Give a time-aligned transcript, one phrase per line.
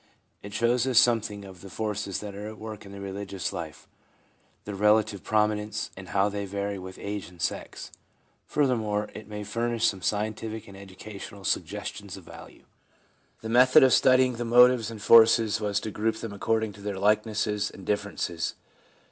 [0.41, 3.87] It shows us something of the forces that are at work in the religious life,
[4.65, 7.91] their relative prominence, and how they vary with age and sex.
[8.47, 12.63] Furthermore, it may furnish some scientific and educational suggestions of value.
[13.41, 16.97] The method of studying the motives and forces was to group them according to their
[16.97, 18.53] likenesses and differ ences.